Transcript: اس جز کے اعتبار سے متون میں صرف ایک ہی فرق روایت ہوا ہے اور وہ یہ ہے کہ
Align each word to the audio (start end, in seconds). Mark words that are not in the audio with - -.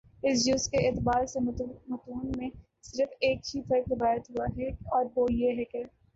اس 0.23 0.43
جز 0.45 0.67
کے 0.69 0.77
اعتبار 0.79 1.25
سے 1.25 1.39
متون 1.41 2.31
میں 2.37 2.49
صرف 2.83 3.09
ایک 3.19 3.39
ہی 3.47 3.61
فرق 3.61 3.91
روایت 3.91 4.29
ہوا 4.29 4.45
ہے 4.57 4.69
اور 4.91 5.05
وہ 5.15 5.27
یہ 5.31 5.57
ہے 5.57 5.65
کہ 5.65 5.83